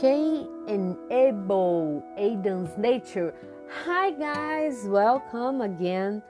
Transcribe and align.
Cain 0.00 0.48
and 0.66 0.96
Abel, 1.10 2.02
Adam's 2.16 2.74
nature. 2.78 3.34
Hi, 3.84 4.10
guys, 4.12 4.84
welcome 4.86 5.60
again 5.60 6.22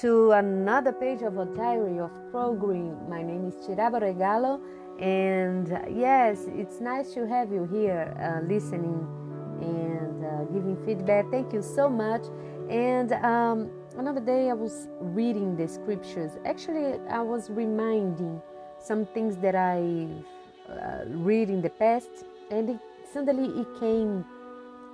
to 0.00 0.32
another 0.32 0.92
page 0.92 1.22
of 1.22 1.38
a 1.38 1.46
diary 1.46 1.98
of 1.98 2.10
program. 2.30 3.08
My 3.08 3.22
name 3.22 3.48
is 3.48 3.54
Tiraba 3.54 4.02
Regalo, 4.02 4.60
and 5.00 5.72
uh, 5.72 5.80
yes, 5.88 6.44
it's 6.48 6.78
nice 6.82 7.14
to 7.14 7.26
have 7.26 7.50
you 7.50 7.64
here 7.64 8.14
uh, 8.20 8.46
listening 8.46 9.08
and 9.62 10.22
uh, 10.22 10.44
giving 10.52 10.76
feedback. 10.84 11.24
Thank 11.30 11.54
you 11.54 11.62
so 11.62 11.88
much. 11.88 12.26
And 12.68 13.12
um, 13.12 13.70
another 13.96 14.20
day, 14.20 14.50
I 14.50 14.52
was 14.52 14.88
reading 15.00 15.56
the 15.56 15.66
scriptures. 15.66 16.32
Actually, 16.44 17.00
I 17.08 17.22
was 17.22 17.48
reminding 17.48 18.42
some 18.78 19.06
things 19.06 19.38
that 19.38 19.54
I 19.54 20.06
uh, 20.70 21.04
read 21.08 21.48
in 21.48 21.62
the 21.62 21.70
past, 21.70 22.10
and 22.50 22.68
it, 22.68 22.78
suddenly 23.12 23.60
it 23.60 23.68
came 23.80 24.24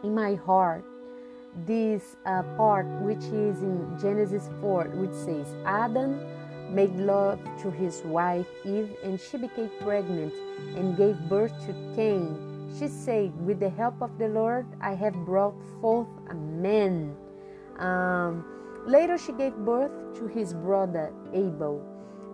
in 0.02 0.14
my 0.14 0.34
heart 0.34 0.84
this 1.66 2.16
uh, 2.24 2.42
part 2.56 2.86
which 3.02 3.24
is 3.24 3.62
in 3.62 3.98
Genesis 4.00 4.48
4, 4.60 4.84
which 4.94 5.12
says, 5.12 5.54
Adam 5.66 6.18
made 6.74 6.94
love 6.96 7.38
to 7.60 7.70
his 7.70 8.02
wife 8.04 8.46
Eve, 8.64 8.90
and 9.04 9.20
she 9.20 9.36
became 9.36 9.70
pregnant 9.80 10.32
and 10.76 10.96
gave 10.96 11.18
birth 11.28 11.52
to 11.66 11.74
Cain. 11.94 12.70
She 12.78 12.88
said, 12.88 13.32
With 13.44 13.60
the 13.60 13.68
help 13.68 14.00
of 14.00 14.16
the 14.18 14.28
Lord, 14.28 14.66
I 14.80 14.94
have 14.94 15.14
brought 15.26 15.54
forth 15.80 16.08
a 16.30 16.34
man. 16.34 17.14
Um, 17.78 18.44
later, 18.86 19.18
she 19.18 19.32
gave 19.32 19.54
birth 19.56 19.92
to 20.18 20.26
his 20.26 20.54
brother 20.54 21.12
Abel. 21.34 21.84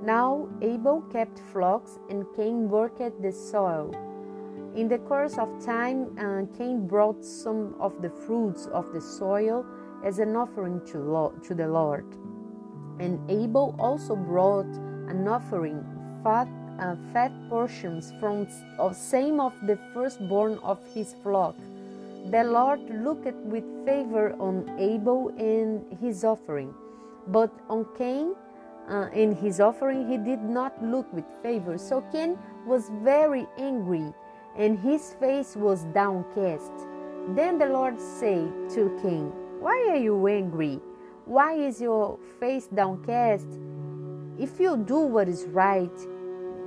Now 0.00 0.48
Abel 0.62 1.02
kept 1.10 1.40
flocks, 1.52 1.98
and 2.08 2.24
Cain 2.36 2.70
worked 2.70 3.00
at 3.00 3.20
the 3.20 3.32
soil. 3.32 3.92
In 4.74 4.88
the 4.88 4.98
course 4.98 5.38
of 5.38 5.48
time, 5.64 6.16
uh, 6.18 6.44
Cain 6.56 6.86
brought 6.86 7.24
some 7.24 7.74
of 7.80 8.00
the 8.02 8.10
fruits 8.10 8.66
of 8.66 8.92
the 8.92 9.00
soil 9.00 9.64
as 10.04 10.18
an 10.18 10.36
offering 10.36 10.80
to, 10.86 10.98
Lord, 10.98 11.42
to 11.44 11.54
the 11.54 11.66
Lord. 11.66 12.04
And 13.00 13.18
Abel 13.30 13.74
also 13.78 14.14
brought 14.14 14.66
an 15.08 15.26
offering, 15.26 15.84
fat, 16.22 16.48
uh, 16.78 16.96
fat 17.12 17.32
portions 17.48 18.12
from 18.20 18.46
of 18.78 18.94
same 18.94 19.40
of 19.40 19.54
the 19.66 19.78
firstborn 19.92 20.58
of 20.62 20.78
his 20.94 21.14
flock. 21.22 21.56
The 22.30 22.44
Lord 22.44 22.80
looked 23.02 23.34
with 23.46 23.64
favor 23.84 24.36
on 24.38 24.68
Abel 24.78 25.28
and 25.38 25.98
his 25.98 26.24
offering, 26.24 26.74
but 27.28 27.50
on 27.68 27.86
Cain 27.96 28.34
uh, 28.88 29.08
in 29.12 29.34
his 29.34 29.60
offering 29.60 30.08
he 30.08 30.18
did 30.18 30.42
not 30.42 30.72
look 30.84 31.10
with 31.12 31.24
favor. 31.42 31.78
So 31.78 32.02
Cain 32.12 32.38
was 32.66 32.90
very 33.02 33.46
angry 33.56 34.12
and 34.58 34.78
his 34.78 35.14
face 35.14 35.56
was 35.56 35.84
downcast. 35.94 36.72
Then 37.36 37.58
the 37.58 37.66
Lord 37.66 38.00
said 38.00 38.50
to 38.70 38.98
Cain, 39.02 39.32
Why 39.60 39.86
are 39.90 39.96
you 39.96 40.26
angry? 40.26 40.80
Why 41.24 41.54
is 41.54 41.80
your 41.80 42.18
face 42.40 42.66
downcast? 42.66 43.48
If 44.38 44.58
you 44.58 44.76
do 44.76 44.98
what 44.98 45.28
is 45.28 45.46
right, 45.46 45.98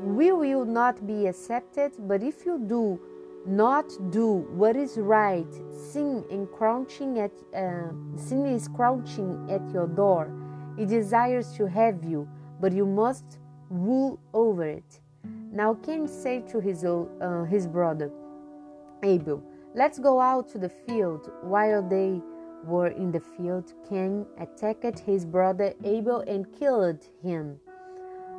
will 0.02 0.46
you 0.46 0.66
not 0.66 1.06
be 1.06 1.28
accepted? 1.28 1.94
But 2.00 2.24
if 2.24 2.46
you 2.46 2.60
do 2.60 3.00
not 3.46 3.86
do 4.12 4.46
what 4.54 4.76
is 4.76 4.98
right, 4.98 5.52
sin 5.92 6.24
and 6.30 6.50
crouching 6.52 7.20
at 7.20 7.32
uh, 7.56 7.90
sin 8.16 8.46
is 8.46 8.68
crouching 8.68 9.48
at 9.50 9.68
your 9.72 9.88
door. 9.88 10.32
It 10.78 10.88
desires 10.88 11.52
to 11.58 11.66
have 11.68 12.04
you, 12.04 12.28
but 12.60 12.72
you 12.72 12.86
must 12.86 13.40
rule 13.70 14.20
over 14.34 14.64
it. 14.64 15.02
Now 15.52 15.74
Cain 15.74 16.08
said 16.08 16.48
to 16.50 16.60
his, 16.62 16.86
uh, 16.86 17.44
his 17.50 17.68
brother 17.68 18.12
Abel, 19.04 19.44
Let's 19.74 20.00
go 20.00 20.20
out 20.20 20.50
to 20.50 20.58
the 20.58 20.70
field. 20.70 21.32
While 21.42 21.88
they 21.88 22.22
were 22.64 22.88
in 22.88 23.12
the 23.12 23.20
field, 23.20 23.74
Cain 23.90 24.26
attacked 24.40 25.00
his 25.00 25.26
brother 25.26 25.74
Abel 25.84 26.24
and 26.28 26.46
killed 26.58 27.06
him. 27.22 27.60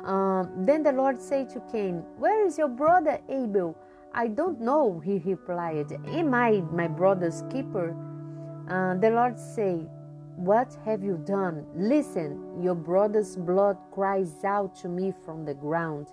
Um, 0.05 0.65
then 0.65 0.83
the 0.83 0.91
Lord 0.91 1.21
said 1.21 1.49
to 1.51 1.61
Cain, 1.71 2.03
Where 2.17 2.45
is 2.45 2.57
your 2.57 2.67
brother 2.67 3.19
Abel? 3.29 3.77
I 4.13 4.27
don't 4.27 4.61
know, 4.61 4.99
he 4.99 5.21
replied. 5.25 5.91
Am 6.07 6.33
I 6.33 6.61
my 6.71 6.87
brother's 6.87 7.43
keeper? 7.51 7.95
Uh, 8.69 8.95
the 8.95 9.09
Lord 9.09 9.39
said, 9.39 9.89
What 10.35 10.77
have 10.85 11.03
you 11.03 11.17
done? 11.25 11.65
Listen, 11.75 12.61
your 12.61 12.75
brother's 12.75 13.35
blood 13.35 13.77
cries 13.91 14.43
out 14.43 14.75
to 14.77 14.87
me 14.87 15.13
from 15.25 15.45
the 15.45 15.53
ground. 15.53 16.07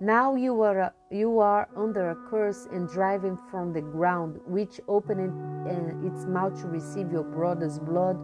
Now 0.00 0.36
you 0.36 0.62
are, 0.62 0.94
you 1.10 1.40
are 1.40 1.68
under 1.76 2.10
a 2.10 2.30
curse 2.30 2.68
and 2.70 2.88
driven 2.88 3.36
from 3.50 3.72
the 3.72 3.80
ground, 3.80 4.38
which 4.46 4.80
opened 4.86 5.32
uh, 5.66 6.06
its 6.06 6.24
mouth 6.24 6.60
to 6.62 6.68
receive 6.68 7.10
your 7.10 7.24
brother's 7.24 7.80
blood 7.80 8.16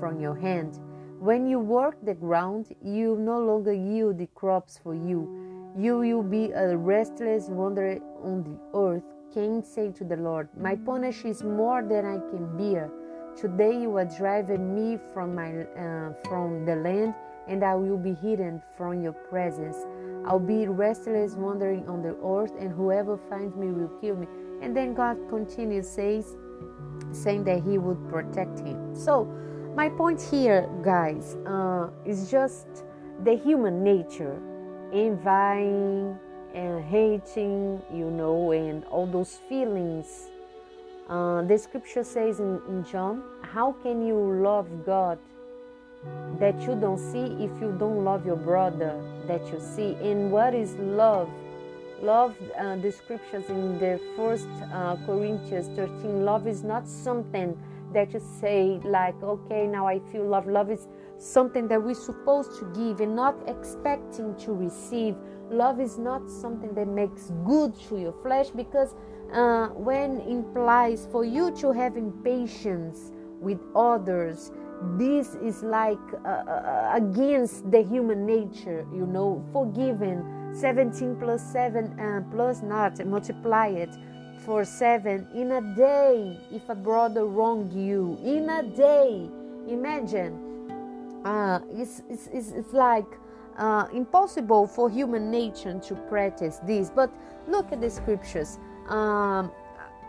from 0.00 0.18
your 0.18 0.34
hand. 0.34 0.80
When 1.20 1.46
you 1.46 1.60
work 1.60 2.04
the 2.04 2.14
ground, 2.14 2.74
you 2.82 3.16
no 3.16 3.38
longer 3.38 3.72
yield 3.72 4.18
the 4.18 4.26
crops 4.34 4.80
for 4.82 4.92
you. 4.92 5.72
You 5.78 5.98
will 5.98 6.24
be 6.24 6.50
a 6.50 6.76
restless 6.76 7.46
wanderer 7.48 8.00
on 8.24 8.42
the 8.42 8.76
earth. 8.76 9.04
Cain 9.32 9.62
said 9.62 9.94
to 9.96 10.04
the 10.04 10.16
Lord, 10.16 10.48
My 10.58 10.74
punishment 10.74 11.36
is 11.36 11.44
more 11.44 11.80
than 11.80 12.06
I 12.06 12.18
can 12.30 12.56
bear. 12.58 12.90
Today 13.36 13.80
you 13.80 13.96
are 13.98 14.04
driving 14.04 14.74
me 14.74 14.98
from, 15.14 15.36
my, 15.36 15.62
uh, 15.62 16.12
from 16.28 16.64
the 16.66 16.74
land, 16.74 17.14
and 17.46 17.62
I 17.62 17.76
will 17.76 17.98
be 17.98 18.14
hidden 18.14 18.60
from 18.76 19.00
your 19.00 19.12
presence. 19.12 19.76
I'll 20.26 20.38
be 20.38 20.66
restless 20.68 21.34
wandering 21.34 21.88
on 21.88 22.02
the 22.02 22.16
earth, 22.24 22.52
and 22.58 22.70
whoever 22.72 23.16
finds 23.28 23.56
me 23.56 23.68
will 23.68 23.90
kill 24.00 24.16
me. 24.16 24.26
And 24.60 24.76
then 24.76 24.94
God 24.94 25.16
continues 25.28 25.88
says, 25.88 26.36
saying 27.12 27.44
that 27.44 27.62
He 27.62 27.78
would 27.78 28.08
protect 28.08 28.60
him. 28.60 28.94
So, 28.94 29.24
my 29.74 29.88
point 29.88 30.20
here, 30.20 30.68
guys, 30.82 31.36
uh, 31.46 31.88
is 32.04 32.30
just 32.30 32.66
the 33.24 33.34
human 33.34 33.82
nature, 33.82 34.40
envying 34.92 36.18
and 36.54 36.84
hating, 36.84 37.80
you 37.92 38.10
know, 38.10 38.52
and 38.52 38.84
all 38.86 39.06
those 39.06 39.38
feelings. 39.48 40.30
Uh, 41.08 41.42
the 41.42 41.58
scripture 41.58 42.04
says 42.04 42.40
in, 42.40 42.60
in 42.68 42.84
John, 42.84 43.22
How 43.42 43.72
can 43.72 44.04
you 44.06 44.16
love 44.42 44.68
God 44.84 45.18
that 46.38 46.58
you 46.62 46.74
don't 46.74 46.98
see 46.98 47.26
if 47.44 47.50
you 47.60 47.74
don't 47.78 48.04
love 48.04 48.24
your 48.24 48.36
brother 48.36 49.00
that 49.26 49.46
you 49.52 49.60
see. 49.60 49.94
And 50.00 50.32
what 50.32 50.54
is 50.54 50.74
love? 50.76 51.30
Love, 52.02 52.34
uh, 52.58 52.76
the 52.76 52.90
scriptures 52.90 53.44
in 53.50 53.78
the 53.78 54.00
first 54.16 54.48
uh, 54.72 54.96
Corinthians 55.04 55.68
13, 55.76 56.24
love 56.24 56.46
is 56.46 56.62
not 56.62 56.88
something 56.88 57.56
that 57.92 58.14
you 58.14 58.22
say 58.40 58.80
like, 58.84 59.20
okay, 59.22 59.66
now 59.66 59.86
I 59.86 59.98
feel 60.10 60.24
love. 60.24 60.46
Love 60.46 60.70
is 60.70 60.86
something 61.18 61.68
that 61.68 61.82
we're 61.82 61.94
supposed 61.94 62.58
to 62.58 62.64
give 62.74 63.00
and 63.00 63.14
not 63.14 63.36
expecting 63.46 64.34
to 64.36 64.52
receive. 64.52 65.16
Love 65.50 65.80
is 65.80 65.98
not 65.98 66.30
something 66.30 66.72
that 66.74 66.88
makes 66.88 67.32
good 67.44 67.78
to 67.88 67.98
your 67.98 68.14
flesh 68.22 68.48
because 68.50 68.94
uh, 69.32 69.68
when 69.68 70.20
implies 70.20 71.06
for 71.12 71.24
you 71.24 71.50
to 71.56 71.72
have 71.72 71.94
patience 72.24 73.12
with 73.40 73.60
others, 73.74 74.52
this 74.96 75.34
is 75.36 75.62
like 75.62 75.98
uh, 76.24 76.28
uh, 76.28 76.92
against 76.94 77.70
the 77.70 77.82
human 77.82 78.24
nature 78.26 78.86
you 78.92 79.06
know 79.06 79.44
forgiven 79.52 80.24
17 80.54 81.16
plus 81.16 81.42
7 81.52 81.98
uh, 81.98 82.22
plus 82.30 82.62
not 82.62 83.04
multiply 83.06 83.66
it 83.68 83.90
for 84.44 84.64
7 84.64 85.28
in 85.34 85.52
a 85.52 85.74
day 85.76 86.38
if 86.50 86.68
a 86.68 86.74
brother 86.74 87.26
wrong 87.26 87.70
you 87.72 88.18
in 88.24 88.48
a 88.48 88.62
day 88.62 89.28
imagine 89.68 90.50
uh, 91.24 91.60
it's, 91.70 92.02
it's, 92.08 92.28
it's, 92.32 92.52
it's 92.52 92.72
like 92.72 93.06
uh, 93.58 93.86
impossible 93.92 94.66
for 94.66 94.88
human 94.88 95.30
nature 95.30 95.78
to 95.78 95.94
practice 96.08 96.60
this. 96.66 96.90
But 96.90 97.12
look 97.46 97.72
at 97.72 97.80
the 97.80 97.90
scriptures. 97.90 98.58
Um, 98.88 99.52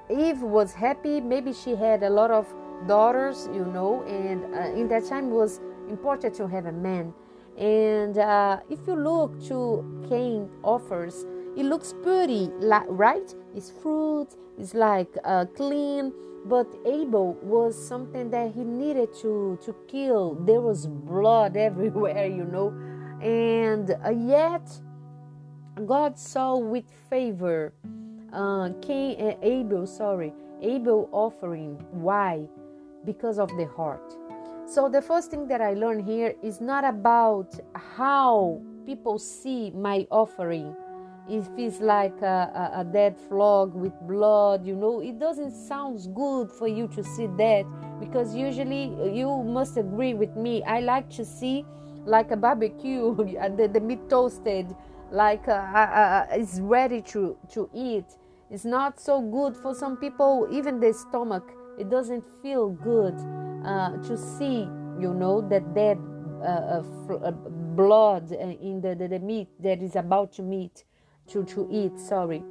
eve 0.09 0.41
was 0.41 0.74
happy. 0.74 1.19
Maybe 1.19 1.53
she 1.53 1.75
had 1.75 2.03
a 2.03 2.09
lot 2.09 2.31
of 2.31 2.47
daughters, 2.87 3.47
you 3.53 3.65
know, 3.65 4.03
and 4.03 4.43
uh, 4.55 4.79
in 4.79 4.87
that 4.89 5.05
time 5.07 5.29
was 5.29 5.59
important 5.89 6.33
to 6.35 6.47
have 6.47 6.65
a 6.65 6.71
man. 6.71 7.13
And 7.57 8.17
uh, 8.17 8.59
if 8.69 8.79
you 8.87 8.95
look 8.95 9.43
to 9.47 10.05
Cain 10.09 10.49
offers, 10.63 11.25
it 11.57 11.65
looks 11.65 11.93
pretty, 12.01 12.49
right? 12.87 13.35
It's 13.53 13.69
fruit, 13.69 14.29
it's 14.57 14.73
like 14.73 15.09
uh, 15.23 15.45
clean. 15.55 16.13
But 16.45 16.67
Abel 16.85 17.33
was 17.43 17.75
something 17.77 18.31
that 18.31 18.53
he 18.55 18.63
needed 18.63 19.13
to 19.21 19.59
to 19.63 19.75
kill. 19.87 20.35
There 20.35 20.61
was 20.61 20.87
blood 20.87 21.55
everywhere, 21.69 22.25
you 22.25 22.45
know, 22.45 22.69
and 23.21 23.91
uh, 24.03 24.09
yet 24.09 24.67
God 25.85 26.17
saw 26.17 26.57
with 26.57 26.85
favor 27.09 27.73
uh, 28.33 28.69
Cain, 28.81 29.19
uh, 29.19 29.35
Abel, 29.41 29.85
sorry, 29.85 30.33
Abel 30.61 31.09
offering. 31.11 31.75
Why? 31.91 32.47
Because 33.06 33.39
of 33.39 33.50
the 33.57 33.65
heart. 33.65 34.13
So, 34.65 34.88
the 34.88 35.01
first 35.01 35.31
thing 35.31 35.48
that 35.48 35.62
I 35.62 35.74
learned 35.74 36.07
here 36.07 36.33
is 36.42 36.62
not 36.62 36.86
about 36.86 37.59
how 37.74 38.62
people 38.86 39.19
see 39.19 39.71
my 39.71 40.07
offering. 40.12 40.75
if 41.30 41.48
it's 41.57 41.80
like 41.80 42.19
a, 42.21 42.71
a, 42.75 42.81
a, 42.81 42.83
dead 42.83 43.15
frog 43.30 43.74
with 43.75 43.94
blood 44.07 44.65
you 44.65 44.75
know 44.75 45.01
it 45.01 45.19
doesn't 45.19 45.51
sound 45.51 46.00
good 46.15 46.51
for 46.51 46.68
you 46.68 46.88
to 46.88 47.03
see 47.03 47.27
that 47.38 47.63
because 48.00 48.36
usually 48.36 48.86
you 49.13 49.44
must 49.44 49.77
agree 49.77 50.13
with 50.13 50.36
me 50.36 50.63
i 50.63 50.80
like 50.80 51.07
to 51.09 51.24
see 51.24 51.63
like 52.06 52.31
a 52.31 52.36
barbecue 52.36 53.15
the, 53.57 53.69
the 53.71 53.80
meat 53.80 54.09
toasted 54.09 54.75
like 55.12 55.48
uh, 55.48 55.51
uh, 55.51 55.77
uh, 55.77 56.25
it's 56.31 56.59
ready 56.59 57.01
to 57.01 57.38
to 57.50 57.69
eat 57.74 58.06
it's 58.50 58.65
not 58.65 59.00
so 59.00 59.21
good 59.21 59.56
for 59.56 59.75
some 59.75 59.95
people 59.98 60.48
even 60.51 60.80
the 60.80 60.92
stomach 60.92 61.53
it 61.79 61.89
doesn't 61.89 62.23
feel 62.41 62.69
good 62.69 63.15
uh, 63.65 63.97
to 64.03 64.18
see 64.18 64.68
you 65.00 65.13
know 65.13 65.41
that 65.50 65.73
dead 65.73 65.97
uh, 66.44 66.81
uh, 67.09 67.31
blood 67.75 68.31
in 68.31 68.81
the, 68.81 68.95
the, 68.95 69.07
the 69.07 69.19
meat 69.19 69.47
that 69.59 69.81
is 69.81 69.95
about 69.95 70.31
to 70.33 70.41
meet 70.41 70.83
to, 71.27 71.44
to 71.45 71.68
eat 71.71 72.00
sorry. 72.00 72.44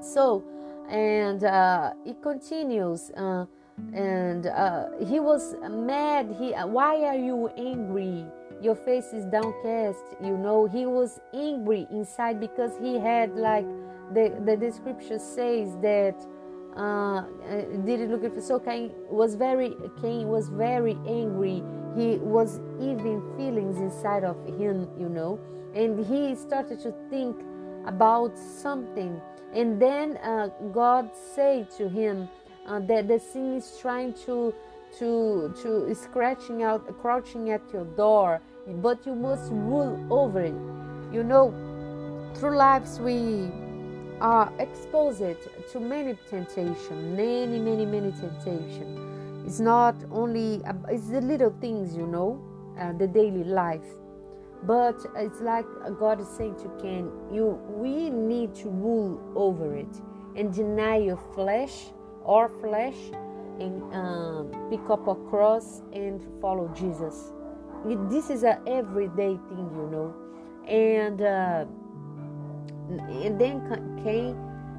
So 0.00 0.44
and 0.88 1.44
uh, 1.44 1.92
it 2.06 2.22
continues 2.22 3.10
uh, 3.10 3.44
and 3.92 4.46
uh, 4.46 4.86
he 5.06 5.20
was 5.20 5.54
mad 5.68 6.34
he 6.38 6.52
why 6.52 7.04
are 7.04 7.16
you 7.16 7.48
angry? 7.56 8.24
Your 8.62 8.74
face 8.74 9.12
is 9.12 9.24
downcast 9.26 10.02
you 10.22 10.36
know. 10.36 10.66
He 10.66 10.86
was 10.86 11.20
angry 11.34 11.86
inside 11.90 12.40
because 12.40 12.72
he 12.80 12.98
had 12.98 13.36
like 13.36 13.66
the 14.14 14.40
the 14.44 14.56
description 14.56 15.20
says 15.20 15.76
that 15.82 16.16
uh, 16.78 17.22
did 17.84 18.00
it 18.00 18.10
look 18.10 18.24
at 18.24 18.42
so 18.42 18.58
Cain 18.58 18.92
was 19.10 19.34
very 19.34 19.76
Cain 20.00 20.28
was 20.28 20.48
very 20.48 20.96
angry 21.06 21.62
he 21.96 22.18
was 22.18 22.60
even 22.80 23.22
feelings 23.36 23.78
inside 23.78 24.24
of 24.24 24.36
him 24.46 24.88
you 24.98 25.08
know 25.08 25.38
and 25.74 26.04
he 26.06 26.34
started 26.34 26.80
to 26.80 26.94
think 27.10 27.36
about 27.86 28.38
something. 28.38 29.20
And 29.54 29.80
then 29.80 30.16
uh, 30.18 30.48
God 30.72 31.10
said 31.34 31.70
to 31.72 31.88
him 31.88 32.28
uh, 32.66 32.80
that 32.80 33.08
the 33.08 33.18
sin 33.18 33.56
is 33.56 33.78
trying 33.80 34.12
to 34.26 34.54
to 34.98 35.54
to 35.62 35.94
scratching 35.94 36.62
out, 36.62 36.86
crouching 37.00 37.50
at 37.50 37.62
your 37.72 37.84
door, 37.84 38.40
but 38.66 39.06
you 39.06 39.14
must 39.14 39.50
rule 39.52 40.06
over 40.10 40.40
it. 40.40 40.54
You 41.12 41.24
know, 41.24 41.52
through 42.34 42.56
lives 42.56 42.98
we 43.00 43.50
are 44.20 44.52
exposed 44.58 45.22
to 45.72 45.80
many 45.80 46.16
temptation, 46.28 47.16
many, 47.16 47.58
many, 47.58 47.86
many 47.86 48.12
temptation. 48.12 49.42
It's 49.46 49.60
not 49.60 49.96
only 50.10 50.60
it's 50.88 51.08
the 51.08 51.20
little 51.20 51.54
things, 51.60 51.96
you 51.96 52.06
know, 52.06 52.42
uh, 52.78 52.92
the 52.92 53.06
daily 53.06 53.44
life 53.44 53.84
but 54.64 54.96
it's 55.16 55.40
like 55.40 55.66
God 55.98 56.20
is 56.20 56.28
saying 56.28 56.56
to 56.56 56.68
Cain, 56.82 57.10
you 57.32 57.60
we 57.68 58.10
need 58.10 58.54
to 58.56 58.68
rule 58.68 59.20
over 59.36 59.74
it 59.76 60.00
and 60.36 60.52
deny 60.52 60.96
your 60.96 61.18
flesh 61.34 61.86
or 62.24 62.48
flesh 62.48 62.96
and 63.60 63.82
um, 63.94 64.50
pick 64.70 64.88
up 64.90 65.06
a 65.06 65.14
cross 65.14 65.82
and 65.92 66.20
follow 66.40 66.68
Jesus. 66.74 67.32
This 68.10 68.30
is 68.30 68.42
a 68.42 68.60
everyday 68.66 69.36
thing, 69.48 69.70
you 69.74 69.88
know. 69.90 70.14
And 70.66 71.22
uh, 71.22 71.64
and 72.90 73.38
then 73.40 73.60
Cain 74.02 74.36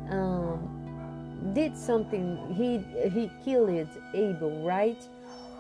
um, 0.09 1.51
did 1.53 1.77
something. 1.77 2.53
He 2.55 2.79
he 3.09 3.31
killed 3.43 3.87
Abel, 4.13 4.63
right? 4.65 5.01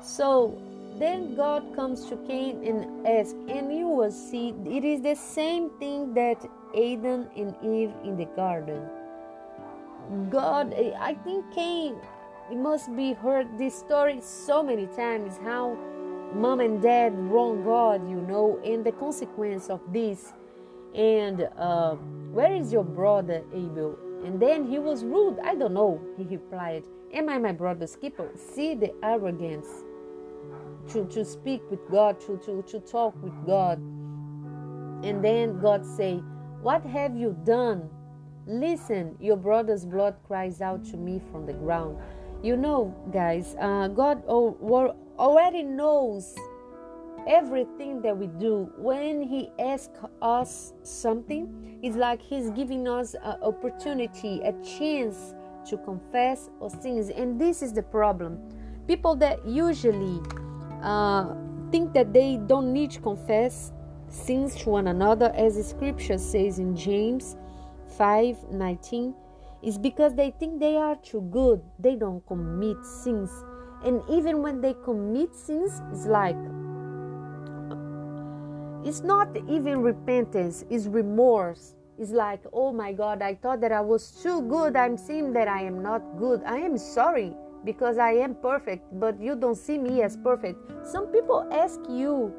So 0.01 0.59
then 0.97 1.35
God 1.35 1.75
comes 1.75 2.05
to 2.09 2.17
Cain 2.27 2.63
and 2.63 3.07
asks, 3.07 3.35
and 3.47 3.73
you 3.73 3.87
will 3.87 4.11
see 4.11 4.53
it 4.65 4.83
is 4.83 5.01
the 5.01 5.15
same 5.15 5.69
thing 5.79 6.13
that 6.13 6.43
Adam 6.75 7.27
and 7.35 7.55
Eve 7.63 7.93
in 8.03 8.17
the 8.17 8.25
garden. 8.35 8.81
God, 10.29 10.73
I 10.73 11.13
think 11.23 11.45
Cain 11.53 11.95
it 12.51 12.57
must 12.57 12.95
be 12.95 13.13
heard 13.13 13.59
this 13.59 13.77
story 13.77 14.21
so 14.21 14.63
many 14.63 14.87
times 14.87 15.37
how 15.43 15.77
mom 16.33 16.59
and 16.61 16.81
dad 16.81 17.13
wrong 17.15 17.63
God, 17.63 18.09
you 18.09 18.21
know, 18.21 18.59
and 18.65 18.83
the 18.83 18.91
consequence 18.91 19.69
of 19.69 19.81
this. 19.93 20.33
And 20.95 21.47
uh, 21.57 21.95
where 22.31 22.53
is 22.53 22.71
your 22.71 22.83
brother 22.83 23.43
Abel? 23.53 23.97
And 24.23 24.39
then 24.39 24.65
he 24.69 24.79
was 24.79 25.03
rude. 25.03 25.39
I 25.43 25.55
don't 25.55 25.73
know, 25.73 26.01
he 26.17 26.23
replied. 26.23 26.83
Am 27.13 27.29
I 27.29 27.37
my 27.37 27.51
brother's 27.51 27.95
keeper? 27.95 28.29
See 28.35 28.75
the 28.75 28.93
arrogance 29.03 29.67
to, 30.89 31.05
to 31.05 31.23
speak 31.25 31.61
with 31.69 31.79
God, 31.89 32.19
to, 32.21 32.37
to, 32.45 32.61
to 32.63 32.79
talk 32.79 33.15
with 33.23 33.33
God. 33.45 33.79
And 33.79 35.23
then 35.23 35.59
God 35.59 35.85
say, 35.85 36.17
What 36.61 36.85
have 36.85 37.15
you 37.15 37.37
done? 37.45 37.89
Listen, 38.45 39.15
your 39.19 39.37
brother's 39.37 39.85
blood 39.85 40.15
cries 40.27 40.61
out 40.61 40.83
to 40.85 40.97
me 40.97 41.21
from 41.31 41.45
the 41.45 41.53
ground. 41.53 41.97
You 42.41 42.57
know, 42.57 42.95
guys, 43.11 43.55
uh, 43.59 43.89
God 43.89 44.23
already 44.25 45.63
knows 45.63 46.35
everything 47.27 48.01
that 48.01 48.17
we 48.17 48.27
do. 48.27 48.71
When 48.77 49.21
He 49.21 49.49
asks 49.59 49.99
us 50.21 50.73
something, 50.83 51.79
it's 51.83 51.95
like 51.95 52.21
He's 52.21 52.49
giving 52.51 52.87
us 52.87 53.13
an 53.13 53.41
opportunity, 53.41 54.41
a 54.41 54.53
chance 54.63 55.33
to 55.69 55.77
confess 55.77 56.49
our 56.61 56.69
sins. 56.69 57.09
And 57.09 57.39
this 57.39 57.61
is 57.61 57.73
the 57.73 57.83
problem. 57.83 58.39
People 58.87 59.15
that 59.17 59.45
usually 59.45 60.19
uh, 60.81 61.35
think 61.71 61.93
that 61.93 62.13
they 62.13 62.37
don't 62.47 62.73
need 62.73 62.91
to 62.91 62.99
confess 63.01 63.71
sins 64.07 64.55
to 64.55 64.69
one 64.69 64.87
another, 64.87 65.31
as 65.35 65.55
the 65.55 65.63
scripture 65.63 66.17
says 66.17 66.59
in 66.59 66.75
James 66.75 67.37
5 67.97 68.51
19, 68.51 69.13
is 69.61 69.77
because 69.77 70.15
they 70.15 70.31
think 70.31 70.59
they 70.59 70.77
are 70.77 70.95
too 70.95 71.21
good, 71.31 71.61
they 71.77 71.95
don't 71.95 72.25
commit 72.25 72.83
sins. 72.85 73.29
And 73.83 74.01
even 74.09 74.41
when 74.41 74.61
they 74.61 74.73
commit 74.83 75.35
sins, 75.35 75.81
it's 75.91 76.05
like 76.05 76.37
it's 78.85 79.01
not 79.01 79.35
even 79.49 79.81
repentance, 79.81 80.65
it's 80.69 80.85
remorse. 80.85 81.75
It's 81.97 82.11
like, 82.11 82.41
oh 82.53 82.71
my 82.71 82.93
God, 82.93 83.21
I 83.21 83.35
thought 83.35 83.59
that 83.61 83.73
I 83.73 83.81
was 83.81 84.11
too 84.23 84.41
good. 84.43 84.77
I'm 84.77 84.97
seeing 84.97 85.33
that 85.33 85.49
I 85.49 85.63
am 85.63 85.83
not 85.83 86.01
good. 86.17 86.41
I 86.45 86.57
am 86.57 86.77
sorry 86.77 87.35
because 87.65 87.97
I 87.97 88.11
am 88.11 88.35
perfect, 88.35 88.85
but 88.99 89.19
you 89.19 89.35
don't 89.35 89.57
see 89.57 89.77
me 89.77 90.01
as 90.01 90.15
perfect. 90.15 90.57
Some 90.87 91.07
people 91.07 91.45
ask 91.51 91.77
you 91.89 92.33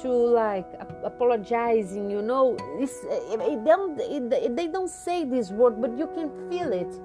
to 0.00 0.08
like 0.08 0.66
apologizing, 1.04 2.10
you 2.10 2.22
know. 2.22 2.56
It's, 2.80 3.04
it 3.04 3.64
don't, 3.66 4.00
it, 4.00 4.56
they 4.56 4.68
don't 4.68 4.88
say 4.88 5.24
this 5.24 5.50
word, 5.50 5.82
but 5.82 5.98
you 5.98 6.06
can 6.14 6.30
feel 6.48 6.72
it. 6.72 6.98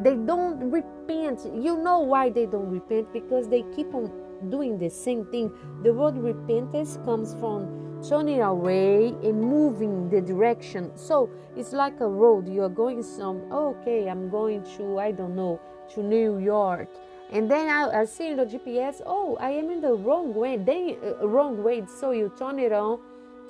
They 0.00 0.16
don't 0.16 0.72
repent. 0.72 1.46
You 1.54 1.78
know 1.78 2.00
why 2.00 2.30
they 2.30 2.46
don't 2.46 2.68
repent? 2.68 3.12
Because 3.12 3.48
they 3.48 3.62
keep 3.76 3.94
on 3.94 4.10
doing 4.50 4.76
the 4.76 4.90
same 4.90 5.24
thing. 5.26 5.52
The 5.84 5.92
word 5.92 6.18
repentance 6.18 6.98
comes 7.04 7.34
from 7.34 7.83
turning 8.08 8.42
away 8.42 9.08
and 9.08 9.40
moving 9.40 10.10
the 10.10 10.20
direction. 10.20 10.90
So 10.96 11.30
it's 11.56 11.72
like 11.72 12.00
a 12.00 12.08
road. 12.08 12.48
You 12.48 12.62
are 12.62 12.68
going 12.68 13.02
some, 13.02 13.42
oh, 13.50 13.76
okay, 13.80 14.08
I'm 14.08 14.28
going 14.30 14.62
to, 14.76 14.98
I 14.98 15.12
don't 15.12 15.34
know, 15.34 15.60
to 15.94 16.02
New 16.02 16.38
York 16.38 16.88
and 17.34 17.50
then 17.50 17.68
I, 17.68 18.02
I 18.02 18.04
see 18.04 18.28
in 18.28 18.36
the 18.36 18.44
GPS, 18.44 19.00
oh, 19.04 19.36
I 19.40 19.50
am 19.50 19.70
in 19.70 19.80
the 19.80 19.94
wrong 19.94 20.34
way. 20.34 20.56
Then 20.56 20.96
uh, 21.02 21.26
wrong 21.26 21.62
way, 21.62 21.84
so 21.98 22.12
you 22.12 22.32
turn 22.38 22.58
it 22.58 22.72
on, 22.72 23.00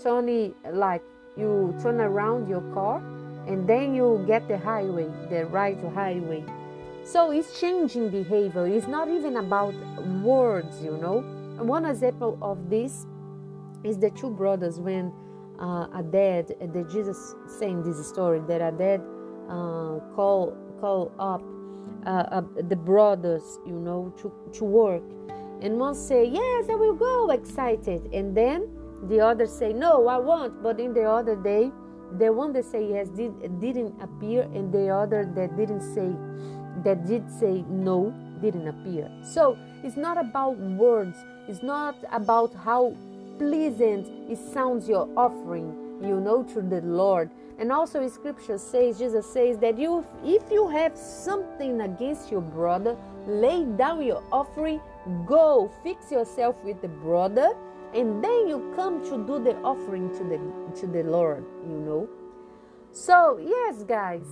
turn 0.03 0.29
it 0.29 0.55
like 0.73 1.03
you 1.37 1.77
turn 1.83 2.01
around 2.01 2.49
your 2.49 2.63
car, 2.73 2.99
and 3.47 3.69
then 3.69 3.95
you 3.95 4.25
get 4.27 4.49
the 4.49 4.57
highway, 4.57 5.11
the 5.29 5.47
right 5.47 5.79
highway. 5.93 6.45
So 7.05 7.31
it's 7.33 7.61
changing 7.61 8.09
behavior. 8.09 8.67
It's 8.67 8.87
not 8.87 9.09
even 9.09 9.37
about 9.37 9.75
words, 10.23 10.83
you 10.83 10.97
know. 10.97 11.21
One 11.59 11.85
example 11.85 12.39
of 12.41 12.71
this 12.71 13.07
is 13.85 13.99
the 13.99 14.11
two 14.11 14.31
brothers 14.31 14.81
when 14.81 15.13
uh, 15.61 15.87
a 15.95 16.03
dad, 16.03 16.49
the 16.73 16.85
Jesus 16.91 17.35
saying 17.59 17.83
this 17.83 18.07
story 18.09 18.41
that 18.49 18.61
a 18.61 18.73
dad 18.73 19.01
uh, 19.49 20.01
call 20.15 20.57
call 20.81 21.13
up 21.19 21.43
uh, 22.07 22.43
the 22.69 22.77
brothers, 22.77 23.59
you 23.67 23.79
know, 23.79 24.13
to, 24.19 24.33
to 24.53 24.65
work. 24.65 25.03
And 25.63 25.79
one 25.79 25.95
say, 25.95 26.27
yes, 26.27 26.69
I 26.69 26.75
will 26.75 26.95
go, 26.95 27.31
excited. 27.31 28.13
And 28.13 28.37
then 28.37 28.69
the 29.09 29.21
other 29.21 29.47
say, 29.47 29.73
no, 29.73 30.09
I 30.09 30.19
won't. 30.19 30.63
But 30.63 30.81
in 30.81 30.93
the 30.93 31.05
other 31.05 31.37
day, 31.37 31.71
the 32.19 32.33
one 32.33 32.53
that 32.53 32.65
say 32.65 32.89
yes 32.91 33.09
did, 33.09 33.61
didn't 33.61 34.01
appear, 34.03 34.43
and 34.43 34.73
the 34.73 34.89
other 34.89 35.31
that 35.35 35.57
didn't 35.57 35.81
say, 35.81 36.13
that 36.85 37.07
did 37.07 37.31
say 37.31 37.65
no, 37.69 38.15
didn't 38.43 38.69
appear. 38.69 39.11
So 39.23 39.57
it's 39.83 39.97
not 39.97 40.19
about 40.19 40.59
words. 40.59 41.17
It's 41.49 41.63
not 41.63 41.97
about 42.13 42.55
how 42.55 42.97
pleasant 43.39 44.07
it 44.31 44.39
sounds 44.39 44.89
your 44.89 45.09
offering, 45.17 45.75
you 46.03 46.21
know, 46.21 46.43
to 46.45 46.63
the 46.63 46.81
Lord. 46.83 47.31
And 47.59 47.71
also 47.71 48.07
scripture 48.09 48.59
says, 48.59 48.99
Jesus 48.99 49.27
says 49.27 49.59
that 49.59 49.79
you 49.79 50.05
if 50.25 50.43
you 50.51 50.69
have 50.69 50.97
something 50.97 51.81
against 51.81 52.31
your 52.31 52.41
brother, 52.41 52.97
lay 53.27 53.65
down 53.65 54.03
your 54.03 54.23
offering, 54.33 54.81
go 55.27 55.71
fix 55.83 56.11
yourself 56.11 56.57
with 56.65 56.81
the 56.83 56.89
brother, 56.89 57.55
and 57.95 58.23
then 58.23 58.49
you 58.49 58.73
come 58.75 59.03
to 59.05 59.25
do 59.25 59.43
the 59.43 59.57
offering 59.63 60.11
to 60.19 60.25
the 60.25 60.81
to 60.81 60.87
the 60.87 61.03
Lord, 61.05 61.45
you 61.69 61.79
know. 61.79 62.09
So, 62.91 63.39
yes, 63.39 63.83
guys, 63.83 64.27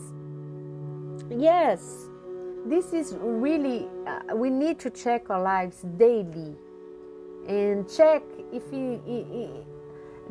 yes, 1.29 2.07
this 2.65 2.93
is 2.93 3.17
really, 3.21 3.89
uh, 4.07 4.37
we 4.37 4.51
need 4.51 4.79
to 4.81 4.91
check 4.91 5.31
our 5.31 5.43
lives 5.43 5.85
daily 5.97 6.55
and 7.49 7.89
check 7.91 8.23
if 8.53 8.71
he, 8.71 9.49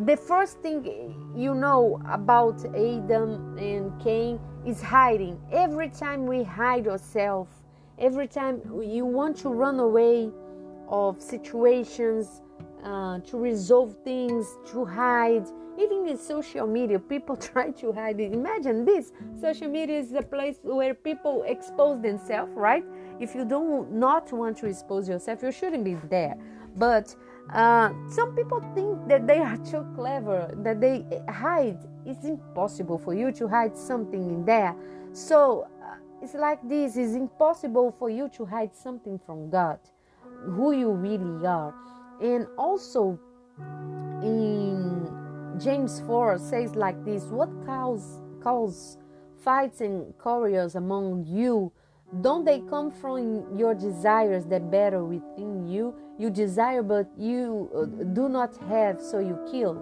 the 0.06 0.16
first 0.16 0.60
thing 0.60 1.34
you 1.36 1.54
know 1.54 2.02
about 2.10 2.64
Adam 2.76 3.58
and 3.58 4.00
Cain 4.02 4.40
is 4.66 4.82
hiding. 4.82 5.40
Every 5.52 5.90
time 5.90 6.26
we 6.26 6.44
hide 6.44 6.88
ourselves, 6.88 7.52
every 7.98 8.28
time 8.28 8.62
you 8.82 9.06
want 9.06 9.38
to 9.38 9.50
run 9.50 9.80
away 9.80 10.32
of 10.88 11.22
situations, 11.22 12.42
uh, 12.84 13.20
to 13.20 13.38
resolve 13.38 13.96
things, 14.04 14.58
to 14.72 14.86
hide. 14.86 15.46
Even 15.80 16.08
in 16.08 16.18
social 16.18 16.68
media, 16.68 17.00
people 17.14 17.36
try 17.36 17.70
to 17.72 17.92
hide 17.92 18.20
it. 18.20 18.34
Imagine 18.34 18.86
this: 18.86 19.12
social 19.40 19.68
media 19.68 20.00
is 20.00 20.14
a 20.14 20.22
place 20.22 20.58
where 20.64 20.94
people 20.94 21.44
expose 21.46 22.02
themselves, 22.02 22.52
right? 22.56 22.84
If 23.20 23.36
you 23.36 23.46
don't 23.46 23.92
not 23.92 24.32
want 24.32 24.58
to 24.58 24.66
expose 24.66 25.08
yourself, 25.08 25.44
you 25.44 25.52
shouldn't 25.52 25.84
be 25.84 25.96
there. 26.10 26.36
But 26.76 27.16
uh, 27.54 27.92
some 28.10 28.34
people 28.36 28.62
think 28.74 29.08
that 29.08 29.28
they 29.28 29.40
are 29.40 29.58
too 29.58 29.86
clever, 29.96 30.54
that 30.58 30.80
they 30.80 31.06
hide. 31.30 31.80
It's 32.06 32.26
impossible 32.26 32.98
for 32.98 33.14
you 33.14 33.32
to 33.34 33.48
hide 33.48 33.78
something 33.78 34.30
in 34.30 34.46
there. 34.46 34.76
So 35.14 35.68
uh, 35.84 35.96
it's 36.22 36.34
like 36.34 36.60
this: 36.68 36.96
it's 36.96 37.14
impossible 37.14 37.94
for 38.00 38.10
you 38.10 38.30
to 38.38 38.46
hide 38.46 38.76
something 38.76 39.20
from 39.26 39.50
God, 39.50 39.80
who 40.46 40.72
you 40.72 40.92
really 40.92 41.46
are. 41.46 41.74
And 42.22 42.48
also 42.58 43.20
in 44.22 45.12
James 45.60 46.02
4 46.08 46.38
says 46.38 46.76
like 46.76 47.04
this 47.04 47.24
what 47.26 47.50
cause 47.66 48.22
cause 48.42 48.98
fights 49.44 49.82
and 49.82 50.18
quarrels 50.18 50.76
among 50.76 51.26
you 51.28 51.72
don't 52.20 52.44
they 52.44 52.60
come 52.60 52.92
from 52.92 53.58
your 53.58 53.74
desires 53.74 54.46
that 54.48 54.70
battle 54.70 55.08
within 55.08 55.66
you? 55.66 55.96
You 56.18 56.30
desire 56.30 56.84
but 56.84 57.08
you 57.18 57.70
uh, 57.74 58.04
do 58.14 58.28
not 58.28 58.58
have 58.68 59.00
so 59.02 59.20
you 59.20 59.40
kill. 59.50 59.82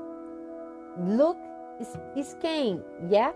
Look 1.00 1.38
it's, 1.80 1.98
is 2.16 2.36
cain 2.42 2.84
yeah? 3.10 3.32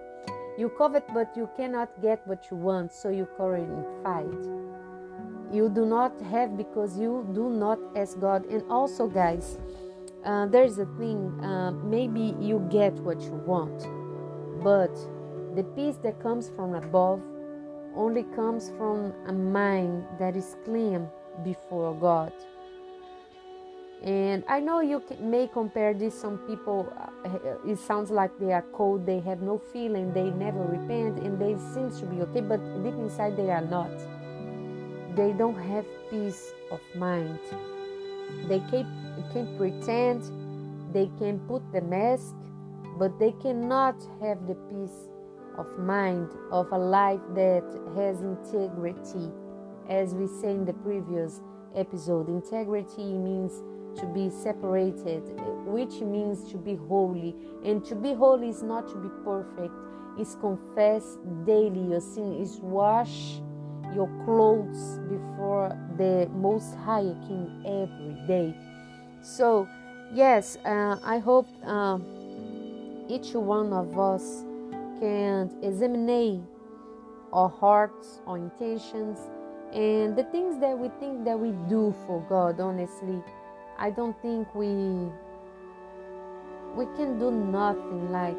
You 0.57 0.69
covet 0.69 1.05
but 1.11 1.35
you 1.35 1.49
cannot 1.57 1.89
get 2.01 2.25
what 2.27 2.51
you 2.51 2.57
want 2.57 2.91
so 2.91 3.09
you 3.09 3.25
quarrel 3.25 3.63
and 3.63 4.03
fight. 4.03 5.53
You 5.53 5.69
do 5.69 5.85
not 5.85 6.19
have 6.21 6.55
because 6.55 6.97
you 6.97 7.27
do 7.33 7.49
not 7.49 7.79
ask 7.95 8.19
God. 8.19 8.45
And 8.45 8.63
also, 8.71 9.07
guys, 9.07 9.59
uh, 10.25 10.47
there's 10.47 10.77
a 10.77 10.85
thing 10.97 11.39
uh, 11.43 11.71
maybe 11.71 12.35
you 12.39 12.67
get 12.71 12.93
what 12.93 13.21
you 13.21 13.41
want, 13.45 13.87
but 14.63 14.93
the 15.55 15.63
peace 15.75 15.97
that 16.03 16.19
comes 16.21 16.49
from 16.55 16.73
above 16.73 17.21
only 17.95 18.23
comes 18.35 18.71
from 18.77 19.13
a 19.27 19.33
mind 19.33 20.05
that 20.19 20.35
is 20.35 20.55
clean 20.65 21.07
before 21.43 21.95
God. 21.95 22.33
And 24.03 24.43
I 24.49 24.59
know 24.59 24.81
you 24.81 25.01
may 25.21 25.47
compare 25.47 25.93
this. 25.93 26.13
Some 26.19 26.37
people, 26.39 26.91
uh, 27.25 27.69
it 27.69 27.79
sounds 27.79 28.11
like 28.11 28.37
they 28.37 28.51
are 28.51 28.65
cold, 28.73 29.05
they 29.05 29.21
have 29.21 29.41
no 29.41 29.57
feeling, 29.57 30.13
they 30.13 30.29
never 30.31 30.59
repent, 30.59 31.19
and 31.19 31.39
they 31.39 31.55
seem 31.73 31.89
to 31.99 32.05
be 32.05 32.21
okay, 32.23 32.41
but 32.41 32.57
deep 32.83 32.95
inside 32.95 33.37
they 33.37 33.49
are 33.49 33.61
not 33.61 33.91
they 35.15 35.31
don't 35.31 35.55
have 35.55 35.85
peace 36.09 36.53
of 36.71 36.79
mind. 36.95 37.39
They 38.47 38.59
can, 38.59 38.85
can 39.31 39.57
pretend, 39.57 40.23
they 40.91 41.09
can 41.19 41.39
put 41.47 41.61
the 41.71 41.81
mask, 41.81 42.35
but 42.97 43.19
they 43.19 43.31
cannot 43.33 43.95
have 44.21 44.47
the 44.47 44.55
peace 44.69 45.09
of 45.57 45.67
mind 45.77 46.29
of 46.51 46.71
a 46.71 46.77
life 46.77 47.21
that 47.35 47.63
has 47.95 48.21
integrity. 48.21 49.31
As 49.89 50.13
we 50.13 50.27
say 50.27 50.51
in 50.51 50.65
the 50.65 50.73
previous 50.73 51.41
episode, 51.75 52.29
integrity 52.29 53.13
means 53.13 53.61
to 53.99 54.05
be 54.07 54.29
separated, 54.29 55.21
which 55.65 56.01
means 56.01 56.51
to 56.51 56.57
be 56.57 56.75
holy. 56.75 57.35
And 57.63 57.83
to 57.85 57.95
be 57.95 58.13
holy 58.13 58.49
is 58.49 58.63
not 58.63 58.87
to 58.89 58.95
be 58.95 59.09
perfect, 59.23 59.73
is 60.19 60.35
confess 60.39 61.17
daily 61.45 61.81
your 61.89 62.01
sin, 62.01 62.41
is 62.41 62.59
wash 62.61 63.39
your 63.93 64.09
clothes 64.25 64.99
before 65.09 65.77
the 65.97 66.27
Most 66.33 66.75
High 66.77 67.13
King 67.27 67.63
every 67.65 68.27
day. 68.27 68.55
So, 69.21 69.67
yes, 70.13 70.57
uh, 70.65 70.97
I 71.03 71.19
hope 71.19 71.47
uh, 71.65 71.99
each 73.07 73.33
one 73.33 73.71
of 73.73 73.99
us 73.99 74.43
can 75.03 75.51
examine 75.61 76.47
our 77.33 77.49
hearts, 77.49 78.21
our 78.25 78.37
intentions, 78.37 79.19
and 79.73 80.15
the 80.15 80.23
things 80.31 80.57
that 80.61 80.79
we 80.79 80.87
think 80.97 81.25
that 81.25 81.37
we 81.37 81.51
do 81.67 81.93
for 82.05 82.21
God. 82.29 82.61
Honestly, 82.61 83.21
I 83.77 83.89
don't 83.89 84.15
think 84.21 84.55
we 84.55 84.69
we 86.73 86.85
can 86.95 87.19
do 87.19 87.31
nothing 87.31 88.11
like 88.13 88.37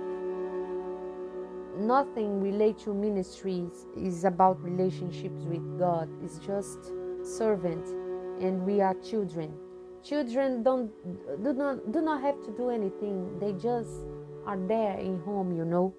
nothing 1.77 2.41
related 2.41 2.79
to 2.85 2.95
ministries 2.95 3.87
is 3.95 4.25
about 4.25 4.59
relationships 4.63 5.45
with 5.45 5.79
God. 5.79 6.09
It's 6.25 6.39
just 6.39 6.79
servant 7.23 7.87
and 8.41 8.65
we 8.65 8.81
are 8.81 8.95
children. 8.95 9.53
Children 10.03 10.63
don't 10.63 10.91
do 11.45 11.53
not 11.53 11.93
do 11.93 12.01
not 12.01 12.23
have 12.23 12.43
to 12.47 12.51
do 12.57 12.71
anything. 12.71 13.39
They 13.39 13.53
just 13.53 14.07
are 14.47 14.59
there 14.67 14.97
in 14.97 15.21
home, 15.21 15.55
you 15.55 15.67
know. 15.67 15.95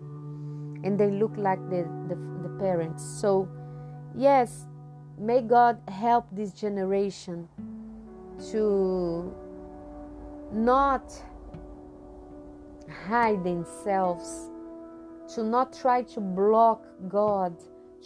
And 0.85 0.97
they 0.97 1.11
look 1.11 1.33
like 1.35 1.59
the, 1.69 1.83
the, 2.07 2.15
the 2.47 2.49
parents. 2.59 3.03
So 3.03 3.49
yes, 4.15 4.67
may 5.17 5.41
God 5.41 5.81
help 5.89 6.27
this 6.31 6.51
generation 6.51 7.49
to 8.51 9.35
not 10.53 11.11
hide 13.07 13.43
themselves 13.43 14.49
to 15.33 15.43
not 15.43 15.73
try 15.73 16.01
to 16.03 16.19
block 16.19 16.85
God, 17.07 17.55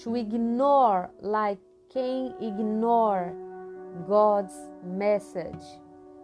to 0.04 0.16
ignore 0.16 1.12
like 1.22 1.60
Cain 1.94 2.34
ignore 2.40 3.36
God's 4.08 4.54
message. 4.86 5.64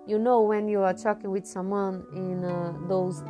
You 0.07 0.19
know 0.19 0.41
when 0.41 0.67
you 0.67 0.81
are 0.81 0.93
talking 0.93 1.31
with 1.31 1.45
someone 1.45 2.05
in 2.13 2.45
uh, 2.45 2.73
those 2.87 3.23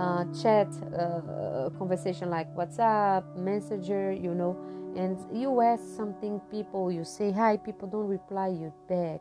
uh, 0.00 0.24
chat 0.42 0.68
uh, 0.96 1.70
conversation 1.78 2.30
like 2.30 2.48
WhatsApp, 2.54 3.24
Messenger, 3.36 4.12
you 4.12 4.34
know, 4.34 4.56
and 4.96 5.18
you 5.32 5.60
ask 5.60 5.82
something, 5.96 6.40
people 6.50 6.90
you 6.90 7.04
say 7.04 7.30
hi, 7.30 7.56
people 7.56 7.88
don't 7.88 8.08
reply 8.08 8.48
you 8.48 8.72
back. 8.88 9.20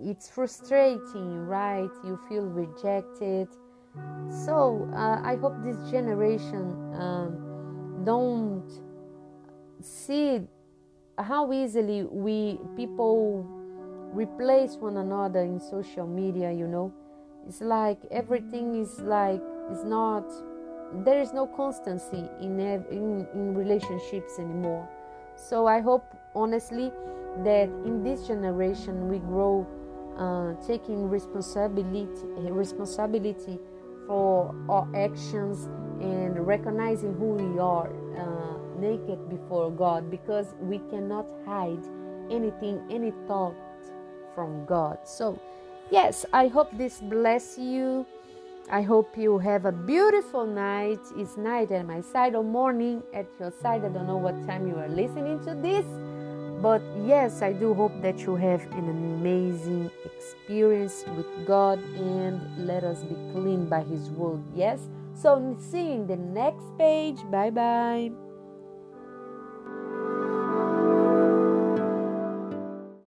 It's 0.00 0.28
frustrating, 0.28 1.46
right? 1.46 1.90
You 2.04 2.18
feel 2.28 2.44
rejected 2.44 3.48
so 4.30 4.88
uh, 4.94 5.20
I 5.24 5.36
hope 5.36 5.54
this 5.64 5.90
generation 5.90 6.94
um, 6.94 8.02
don't 8.04 8.68
see 9.80 10.40
how 11.18 11.52
easily 11.52 12.04
we 12.04 12.58
people 12.76 13.46
replace 14.12 14.76
one 14.76 14.98
another 14.98 15.40
in 15.40 15.60
social 15.60 16.06
media. 16.06 16.52
You 16.52 16.66
know, 16.66 16.92
it's 17.48 17.60
like 17.60 17.98
everything 18.10 18.74
is 18.74 19.00
like 19.00 19.40
it's 19.70 19.84
not. 19.84 20.24
There 21.04 21.20
is 21.20 21.32
no 21.32 21.46
constancy 21.46 22.24
in 22.40 22.60
in, 22.60 23.26
in 23.34 23.54
relationships 23.54 24.38
anymore. 24.38 24.88
So 25.36 25.66
I 25.66 25.80
hope 25.80 26.04
honestly 26.34 26.92
that 27.44 27.68
in 27.84 28.02
this 28.02 28.26
generation 28.26 29.08
we 29.08 29.18
grow 29.18 29.66
uh, 30.18 30.54
taking 30.66 31.08
responsibility 31.08 32.26
responsibility 32.50 33.58
for 34.06 34.54
our 34.68 34.88
actions 34.96 35.68
and 36.00 36.46
recognizing 36.46 37.14
who 37.14 37.34
we 37.34 37.58
are 37.58 37.88
uh, 38.16 38.80
naked 38.80 39.28
before 39.28 39.70
God 39.70 40.10
because 40.10 40.54
we 40.60 40.78
cannot 40.90 41.26
hide 41.44 41.84
anything, 42.30 42.80
any 42.90 43.12
thought 43.26 43.54
from 44.34 44.64
God. 44.64 44.98
So, 45.04 45.38
yes, 45.90 46.24
I 46.32 46.48
hope 46.48 46.76
this 46.76 47.00
bless 47.00 47.58
you. 47.58 48.06
I 48.70 48.82
hope 48.82 49.16
you 49.16 49.38
have 49.38 49.64
a 49.64 49.72
beautiful 49.72 50.46
night. 50.46 51.00
It's 51.16 51.36
night 51.36 51.70
at 51.70 51.86
my 51.86 52.02
side 52.02 52.34
or 52.34 52.44
morning 52.44 53.02
at 53.14 53.26
your 53.40 53.50
side. 53.62 53.84
I 53.84 53.88
don't 53.88 54.06
know 54.06 54.18
what 54.18 54.34
time 54.46 54.68
you 54.68 54.76
are 54.76 54.88
listening 54.88 55.42
to 55.44 55.54
this. 55.54 55.86
But 56.60 56.82
yes, 57.06 57.40
I 57.40 57.52
do 57.52 57.72
hope 57.72 58.02
that 58.02 58.20
you 58.20 58.34
have 58.36 58.60
an 58.72 58.88
amazing 58.88 59.90
experience 60.04 61.04
with 61.16 61.46
God 61.46 61.78
and 61.96 62.66
let 62.66 62.84
us 62.84 63.02
be 63.04 63.14
clean 63.32 63.66
by 63.66 63.84
His 63.84 64.10
word. 64.10 64.42
Yes? 64.54 64.80
So, 65.14 65.56
see 65.58 65.82
you 65.82 65.92
in 65.92 66.06
the 66.06 66.16
next 66.16 66.66
page. 66.76 67.18
Bye 67.30 67.50
bye. 67.50 68.27